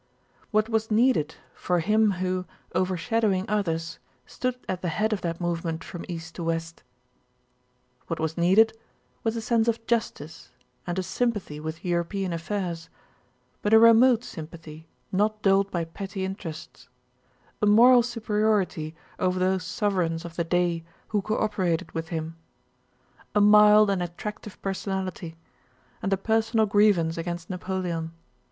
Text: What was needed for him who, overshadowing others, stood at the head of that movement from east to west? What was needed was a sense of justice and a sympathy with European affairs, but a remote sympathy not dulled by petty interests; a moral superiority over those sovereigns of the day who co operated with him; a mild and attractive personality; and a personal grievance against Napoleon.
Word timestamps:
What 0.49 0.67
was 0.67 0.89
needed 0.89 1.35
for 1.53 1.79
him 1.79 2.13
who, 2.13 2.45
overshadowing 2.73 3.47
others, 3.47 3.99
stood 4.25 4.55
at 4.67 4.81
the 4.81 4.87
head 4.87 5.13
of 5.13 5.21
that 5.21 5.39
movement 5.39 5.83
from 5.83 6.05
east 6.09 6.33
to 6.33 6.43
west? 6.43 6.81
What 8.07 8.19
was 8.19 8.35
needed 8.35 8.75
was 9.23 9.35
a 9.35 9.41
sense 9.43 9.67
of 9.67 9.85
justice 9.85 10.49
and 10.87 10.97
a 10.97 11.03
sympathy 11.03 11.59
with 11.59 11.85
European 11.85 12.33
affairs, 12.33 12.89
but 13.61 13.75
a 13.75 13.77
remote 13.79 14.23
sympathy 14.23 14.87
not 15.11 15.43
dulled 15.43 15.69
by 15.69 15.85
petty 15.85 16.25
interests; 16.25 16.89
a 17.61 17.67
moral 17.67 18.01
superiority 18.01 18.95
over 19.19 19.37
those 19.37 19.63
sovereigns 19.63 20.25
of 20.25 20.35
the 20.35 20.43
day 20.43 20.83
who 21.09 21.21
co 21.21 21.37
operated 21.37 21.91
with 21.91 22.07
him; 22.07 22.37
a 23.35 23.39
mild 23.39 23.91
and 23.91 24.01
attractive 24.01 24.59
personality; 24.63 25.35
and 26.01 26.11
a 26.11 26.17
personal 26.17 26.65
grievance 26.65 27.19
against 27.19 27.51
Napoleon. 27.51 28.13